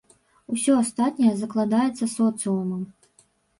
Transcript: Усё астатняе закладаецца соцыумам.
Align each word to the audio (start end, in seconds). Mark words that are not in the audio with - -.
Усё 0.55 0.77
астатняе 0.83 1.35
закладаецца 1.43 2.11
соцыумам. 2.17 2.81